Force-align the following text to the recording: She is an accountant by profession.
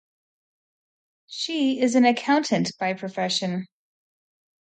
She 1.27 1.79
is 1.79 1.93
an 1.93 2.05
accountant 2.05 2.71
by 2.79 2.93
profession. 2.95 3.67